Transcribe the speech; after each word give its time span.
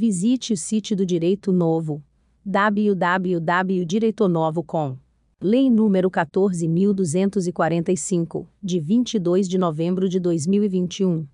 Visite 0.00 0.52
o 0.52 0.56
sítio 0.56 0.96
do 0.96 1.04
Direito 1.04 1.50
Novo. 1.50 2.00
www.direitonovo.com. 2.44 4.96
Lei 5.42 5.68
número 5.68 6.08
14.245, 6.08 8.46
de 8.62 8.78
22 8.78 9.48
de 9.48 9.58
novembro 9.58 10.08
de 10.08 10.20
2021. 10.20 11.26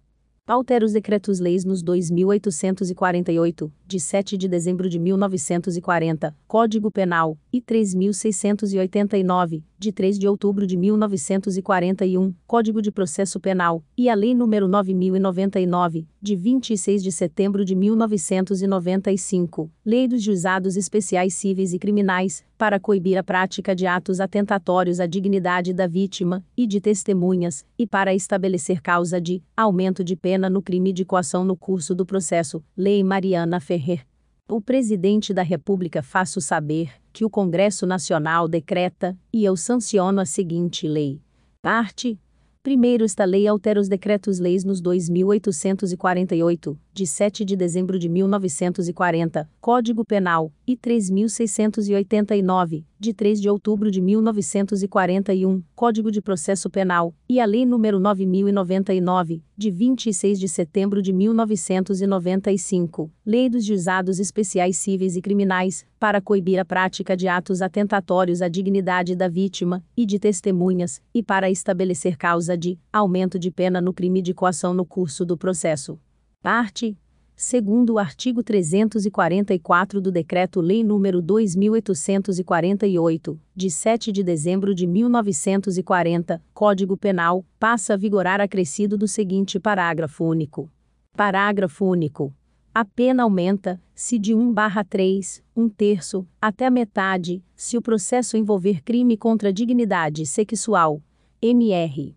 Altera 0.47 0.83
os 0.83 0.93
decretos-leis 0.93 1.67
nos 1.67 1.85
2.848, 1.85 3.71
de 3.87 4.01
7 4.01 4.39
de 4.39 4.49
dezembro 4.49 4.89
de 4.89 4.99
1940, 4.99 6.35
Código 6.49 6.91
Penal, 6.91 7.37
e 7.53 7.61
3.689, 7.61 9.63
de 9.79 9.93
3 9.93 10.19
de 10.19 10.29
outubro 10.29 10.67
de 10.67 10.77
1941, 10.77 12.35
Código 12.47 12.81
de 12.81 12.91
Processo 12.91 13.39
Penal, 13.41 13.85
e 13.97 14.09
a 14.09 14.15
Lei 14.15 14.35
nº 14.35 14.69
9.099, 14.69 16.07
de 16.21 16.37
26 16.37 17.03
de 17.03 17.13
setembro 17.13 17.65
de 17.65 17.75
1995, 17.75 19.71
Lei 19.85 20.09
dos 20.09 20.23
Juizados 20.23 20.77
Especiais 20.77 21.35
Cíveis 21.35 21.73
e 21.73 21.79
Criminais, 21.79 22.45
para 22.57 22.81
coibir 22.81 23.19
a 23.19 23.23
prática 23.23 23.75
de 23.75 23.87
atos 23.87 24.21
atentatórios 24.21 25.01
à 25.01 25.07
dignidade 25.07 25.73
da 25.73 25.87
vítima 25.87 26.45
e 26.57 26.67
de 26.67 26.81
testemunhas, 26.81 27.65
e 27.79 27.87
para 27.87 28.15
estabelecer 28.15 28.81
causa 28.81 29.21
de 29.21 29.43
aumento 29.57 30.03
de 30.03 30.17
pena 30.17 30.49
no 30.49 30.63
crime 30.63 30.93
de 30.93 31.05
coação 31.05 31.45
no 31.45 31.57
curso 31.57 31.95
do 31.95 32.07
processo, 32.07 32.63
Lei 32.77 33.03
Mariana 33.03 33.61
Ferrer. 33.61 34.07
O 34.47 34.61
presidente 34.61 35.33
da 35.33 35.43
República 35.43 36.03
faço 36.03 36.39
saber 36.39 36.93
que 37.13 37.25
o 37.25 37.31
Congresso 37.31 37.87
Nacional 37.87 38.47
decreta 38.47 39.17
e 39.33 39.43
eu 39.43 39.57
sanciono 39.57 40.21
a 40.21 40.27
seguinte 40.27 40.87
lei. 40.87 41.19
Parte 41.63 42.19
Primeiro, 42.65 43.05
esta 43.05 43.25
lei 43.27 43.47
altera 43.47 43.79
os 43.79 43.89
decretos-leis 43.89 44.65
nos 44.65 44.81
2.848, 44.81 46.79
de 46.95 47.07
7 47.09 47.45
de 47.45 47.57
dezembro 47.57 47.99
de 47.99 48.09
1940, 48.09 49.51
Código 49.61 50.05
Penal, 50.05 50.53
e 50.65 50.77
3.689, 50.77 52.85
de 53.01 53.13
3 53.13 53.41
de 53.41 53.51
outubro 53.51 53.91
de 53.91 54.01
1941, 54.01 55.61
Código 55.75 56.13
de 56.13 56.23
Processo 56.23 56.71
Penal, 56.71 57.13
e 57.29 57.41
a 57.41 57.45
Lei 57.45 57.67
nº 57.67 57.99
9.099, 57.99 59.43
de 59.57 59.71
26 59.73 60.39
de 60.39 60.49
setembro 60.49 61.03
de 61.03 61.13
1995, 61.13 63.11
Lei 63.27 63.51
dos 63.51 63.65
Juizados 63.65 64.21
Especiais 64.21 64.77
Cíveis 64.77 65.17
e 65.17 65.21
Criminais, 65.21 65.85
para 65.99 66.21
coibir 66.21 66.61
a 66.61 66.65
prática 66.65 67.17
de 67.17 67.27
atos 67.27 67.61
atentatórios 67.61 68.41
à 68.41 68.47
dignidade 68.47 69.17
da 69.17 69.27
vítima 69.27 69.83
e 69.97 70.07
de 70.07 70.21
testemunhas, 70.21 71.03
e 71.13 71.25
para 71.25 71.51
estabelecer 71.51 72.17
causa 72.17 72.57
de 72.57 72.79
aumento 72.93 73.37
de 73.37 73.51
pena 73.51 73.81
no 73.81 73.93
crime 73.93 74.23
de 74.23 74.33
coação 74.33 74.73
no 74.73 74.87
curso 74.87 75.25
do 75.25 75.37
processo. 75.37 75.99
Parte 76.45 76.97
segundo 77.35 77.95
o 77.95 77.99
artigo 77.99 78.43
344 78.43 79.99
do 79.99 80.13
Decreto-Lei 80.13 80.85
nº 80.85 81.23
2848, 81.23 83.41
de 83.57 83.71
7 83.71 84.13
de 84.13 84.23
dezembro 84.23 84.75
de 84.75 84.87
1940, 84.87 86.43
Código 86.53 86.99
Penal, 86.99 87.47
passa 87.59 87.95
a 87.95 87.97
vigorar 87.97 88.43
acrescido 88.43 88.99
do 88.99 89.09
seguinte 89.09 89.59
parágrafo 89.59 90.23
único. 90.23 90.71
Parágrafo 91.17 91.87
único. 91.87 92.31
A 92.75 92.85
pena 92.85 93.23
aumenta, 93.23 93.81
se 93.95 94.19
de 94.19 94.35
1/3, 94.35 95.43
um 95.57 95.67
terço, 95.67 96.27
até 96.39 96.67
a 96.67 96.71
metade, 96.71 97.43
se 97.57 97.79
o 97.79 97.81
processo 97.81 98.37
envolver 98.37 98.83
crime 98.83 99.17
contra 99.17 99.49
a 99.49 99.53
dignidade 99.53 100.27
sexual. 100.27 101.01
MR. 101.41 102.15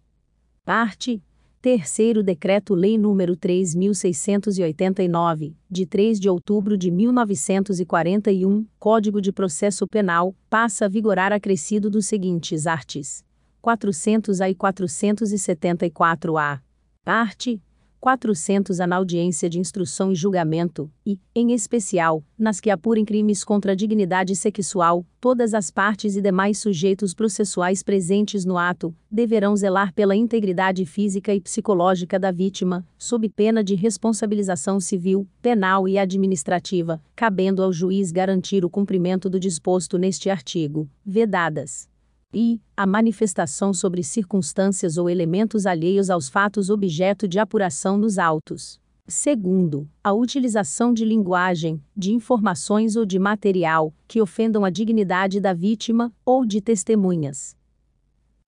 Parte 0.65 1.23
Terceiro 1.67 2.23
Decreto-Lei 2.23 2.97
nº 2.97 3.35
3.689, 3.35 5.53
de 5.69 5.85
3 5.85 6.17
de 6.17 6.29
outubro 6.29 6.77
de 6.77 6.89
1941, 6.89 8.65
Código 8.79 9.19
de 9.19 9.33
Processo 9.33 9.85
Penal, 9.85 10.33
passa 10.49 10.85
a 10.85 10.87
vigorar 10.87 11.33
acrescido 11.33 11.89
dos 11.89 12.05
seguintes 12.05 12.67
artes. 12.67 13.21
400-A 13.61 14.49
e 14.49 14.55
474-A. 14.55 16.61
Arte 17.05 17.61
400 18.07 18.77
na 18.77 18.95
audiência 18.95 19.49
de 19.49 19.59
instrução 19.59 20.13
e 20.13 20.15
julgamento, 20.15 20.89
e, 21.05 21.19
em 21.35 21.51
especial, 21.51 22.23
nas 22.39 22.61
que 22.61 22.69
apurem 22.69 23.03
crimes 23.03 23.43
contra 23.43 23.73
a 23.73 23.75
dignidade 23.75 24.33
sexual, 24.33 25.05
todas 25.19 25.53
as 25.53 25.69
partes 25.69 26.15
e 26.15 26.21
demais 26.21 26.57
sujeitos 26.57 27.13
processuais 27.13 27.83
presentes 27.83 28.45
no 28.45 28.57
ato 28.57 28.95
deverão 29.11 29.57
zelar 29.57 29.93
pela 29.93 30.15
integridade 30.15 30.85
física 30.85 31.33
e 31.33 31.41
psicológica 31.41 32.17
da 32.17 32.31
vítima, 32.31 32.87
sob 32.97 33.27
pena 33.27 33.61
de 33.61 33.75
responsabilização 33.75 34.79
civil, 34.79 35.27
penal 35.41 35.85
e 35.85 35.97
administrativa, 35.97 37.03
cabendo 37.13 37.61
ao 37.61 37.73
juiz 37.73 38.09
garantir 38.09 38.63
o 38.63 38.69
cumprimento 38.69 39.29
do 39.29 39.37
disposto 39.37 39.97
neste 39.97 40.29
artigo, 40.29 40.89
vedadas 41.05 41.89
e 42.33 42.61
a 42.75 42.85
manifestação 42.85 43.73
sobre 43.73 44.03
circunstâncias 44.03 44.97
ou 44.97 45.09
elementos 45.09 45.65
alheios 45.65 46.09
aos 46.09 46.29
fatos 46.29 46.69
objeto 46.69 47.27
de 47.27 47.39
apuração 47.39 47.97
nos 47.97 48.19
autos. 48.19 48.79
Segundo, 49.07 49.89
a 50.03 50.11
utilização 50.13 50.93
de 50.93 51.05
linguagem, 51.05 51.81
de 51.95 52.11
informações 52.11 52.95
ou 52.97 53.05
de 53.05 53.17
material 53.17 53.93
que 54.07 54.21
ofendam 54.21 54.65
a 54.65 54.69
dignidade 54.69 55.39
da 55.39 55.53
vítima 55.53 56.13
ou 56.25 56.45
de 56.45 56.59
testemunhas. 56.59 57.55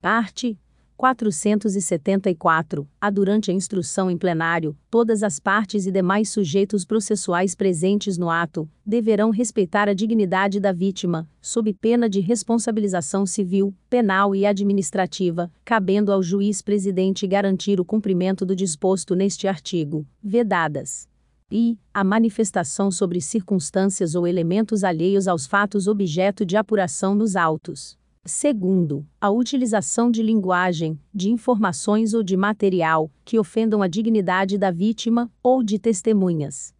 Parte 0.01 0.59
474, 0.99 2.85
a 2.99 3.09
durante 3.09 3.49
a 3.49 3.53
instrução 3.53 4.11
em 4.11 4.17
plenário, 4.17 4.75
todas 4.91 5.23
as 5.23 5.39
partes 5.39 5.85
e 5.85 5.91
demais 5.93 6.27
sujeitos 6.27 6.83
processuais 6.83 7.55
presentes 7.55 8.17
no 8.17 8.29
ato 8.29 8.69
deverão 8.85 9.29
respeitar 9.29 9.87
a 9.87 9.93
dignidade 9.93 10.59
da 10.59 10.73
vítima, 10.73 11.25
sob 11.39 11.73
pena 11.73 12.09
de 12.09 12.19
responsabilização 12.19 13.25
civil, 13.25 13.73
penal 13.89 14.35
e 14.35 14.45
administrativa, 14.45 15.49
cabendo 15.63 16.11
ao 16.11 16.21
juiz 16.21 16.61
presidente 16.61 17.25
garantir 17.25 17.79
o 17.79 17.85
cumprimento 17.85 18.45
do 18.45 18.53
disposto 18.53 19.15
neste 19.15 19.47
artigo, 19.47 20.05
vedadas. 20.21 21.07
E 21.49 21.77
a 21.93 22.03
manifestação 22.03 22.91
sobre 22.91 23.21
circunstâncias 23.21 24.15
ou 24.15 24.27
elementos 24.27 24.83
alheios 24.83 25.29
aos 25.29 25.47
fatos 25.47 25.87
objeto 25.87 26.45
de 26.45 26.57
apuração 26.57 27.15
nos 27.15 27.37
autos. 27.37 27.97
Segundo, 28.29 29.03
a 29.19 29.31
utilização 29.31 30.11
de 30.11 30.21
linguagem, 30.21 30.99
de 31.11 31.31
informações 31.31 32.13
ou 32.13 32.21
de 32.21 32.37
material 32.37 33.11
que 33.25 33.39
ofendam 33.39 33.81
a 33.81 33.87
dignidade 33.87 34.55
da 34.55 34.69
vítima 34.69 35.31
ou 35.41 35.63
de 35.63 35.79
testemunhas. 35.79 36.71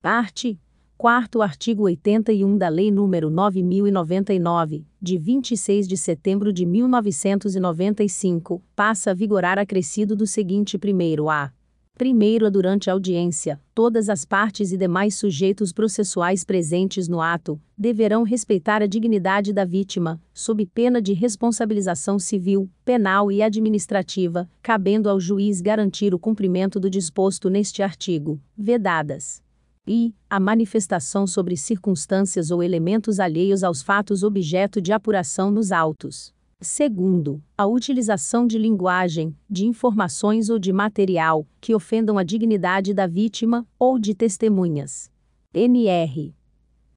Parte 0.00 0.58
4 0.96 1.42
artigo 1.42 1.82
81 1.82 2.56
da 2.56 2.70
Lei 2.70 2.90
nº 2.90 3.28
9099, 3.28 4.86
de 5.02 5.18
26 5.18 5.86
de 5.86 5.98
setembro 5.98 6.50
de 6.50 6.64
1995, 6.64 8.62
passa 8.74 9.10
a 9.10 9.14
vigorar 9.14 9.58
acrescido 9.58 10.16
do 10.16 10.26
seguinte 10.26 10.78
primeiro 10.78 11.28
a 11.28 11.52
Primeiro, 11.96 12.50
durante 12.50 12.90
a 12.90 12.92
audiência, 12.92 13.60
todas 13.72 14.08
as 14.08 14.24
partes 14.24 14.72
e 14.72 14.76
demais 14.76 15.14
sujeitos 15.14 15.72
processuais 15.72 16.42
presentes 16.42 17.06
no 17.06 17.20
ato 17.20 17.60
deverão 17.78 18.24
respeitar 18.24 18.82
a 18.82 18.86
dignidade 18.86 19.52
da 19.52 19.64
vítima, 19.64 20.20
sob 20.32 20.66
pena 20.66 21.00
de 21.00 21.12
responsabilização 21.12 22.18
civil, 22.18 22.68
penal 22.84 23.30
e 23.30 23.40
administrativa, 23.40 24.50
cabendo 24.60 25.08
ao 25.08 25.20
juiz 25.20 25.60
garantir 25.60 26.12
o 26.12 26.18
cumprimento 26.18 26.80
do 26.80 26.90
disposto 26.90 27.48
neste 27.48 27.80
artigo, 27.80 28.40
vedadas 28.58 29.40
e 29.86 30.12
a 30.28 30.40
manifestação 30.40 31.28
sobre 31.28 31.56
circunstâncias 31.56 32.50
ou 32.50 32.60
elementos 32.60 33.20
alheios 33.20 33.62
aos 33.62 33.82
fatos 33.82 34.24
objeto 34.24 34.80
de 34.80 34.92
apuração 34.92 35.48
nos 35.48 35.70
autos. 35.70 36.33
Segundo, 36.64 37.42
a 37.58 37.66
utilização 37.66 38.46
de 38.46 38.56
linguagem, 38.56 39.36
de 39.48 39.66
informações 39.66 40.48
ou 40.48 40.58
de 40.58 40.72
material 40.72 41.46
que 41.60 41.74
ofendam 41.74 42.16
a 42.16 42.22
dignidade 42.22 42.94
da 42.94 43.06
vítima 43.06 43.66
ou 43.78 43.98
de 43.98 44.14
testemunhas. 44.14 45.10
NR. 45.52 46.34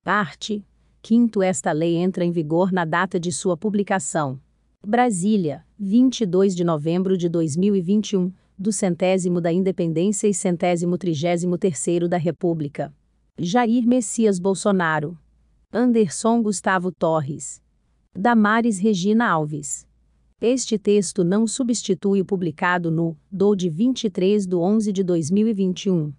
Parte. 0.06 0.66
Quinto, 1.02 1.44
esta 1.44 1.74
lei 1.74 1.98
entra 1.98 2.24
em 2.24 2.32
vigor 2.32 2.72
na 2.72 2.86
data 2.86 3.20
de 3.20 3.30
sua 3.30 3.58
publicação. 3.58 4.40
Brasília, 4.86 5.66
22 5.78 6.56
de 6.56 6.64
novembro 6.64 7.18
de 7.18 7.28
2021, 7.28 8.32
do 8.58 8.72
centésimo 8.72 9.42
da 9.42 9.52
Independência 9.52 10.30
e 10.30 10.34
centésimo 10.34 10.98
trigésimo 10.98 11.58
terceiro 11.58 12.08
da 12.08 12.18
República. 12.18 12.96
Jair 13.38 13.86
Messias 13.86 14.40
Bolsonaro. 14.40 15.18
Anderson 15.74 16.42
Gustavo 16.42 16.90
Torres. 16.90 17.62
Damares 18.20 18.80
Regina 18.80 19.30
Alves. 19.30 19.86
Este 20.42 20.80
texto 20.80 21.24
não 21.24 21.46
substitui 21.46 22.20
o 22.20 22.26
publicado 22.26 22.90
no 22.90 23.16
do 23.32 23.56
de 23.56 23.70
23 23.70 24.48
de 24.48 24.56
11 24.56 24.92
de 24.92 25.04
2021. 25.04 26.12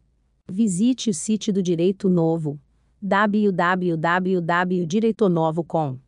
Visite 0.49 1.11
o 1.11 1.15
sítio 1.15 1.53
do 1.53 1.61
Direito 1.61 2.09
Novo. 2.09 2.57
www.direitonovo.com 3.03 5.99